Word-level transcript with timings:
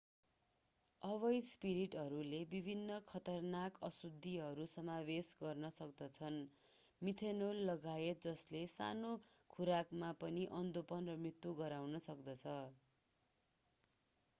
अवैध 1.01 1.43
स्पिरिटहरूले 1.47 2.39
विभिन्न 2.53 2.95
खतरनाक 3.11 3.77
अशुद्धिहरू 3.89 4.65
समावेश 4.71 5.29
गर्न 5.43 5.71
सक्दछन् 5.77 6.39
मिथेनोल 7.01 7.61
लगायत 7.69 8.27
जसले 8.29 8.63
सानो 8.73 9.13
खुराकमा 9.51 10.13
पनि 10.19 10.49
अन्धोपन 10.63 11.13
वा 11.15 11.19
मृत्यु 11.23 11.57
गराउन 11.63 12.05
सक्दछन् 12.09 12.77